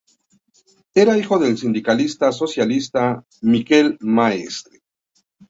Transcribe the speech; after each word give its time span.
Era 0.95 1.15
hijo 1.15 1.37
del 1.37 1.59
sindicalista 1.59 2.31
socialista, 2.31 3.23
Miquel 3.41 3.97
Mestre. 3.99 4.81